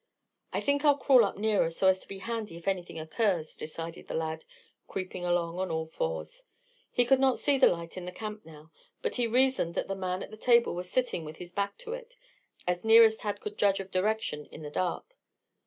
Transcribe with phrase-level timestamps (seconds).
[0.51, 4.07] "I think I'll crawl up nearer, so as to be handy if anything occurs," decided
[4.07, 4.45] the lad,
[4.87, 6.43] creeping along on all fours.
[6.91, 8.71] He could not see the light in the camp now,
[9.03, 11.93] but he reasoned that the man at the table was sitting with his back to
[11.93, 12.15] it,
[12.67, 15.15] as near as Tad could judge of direction in the dark.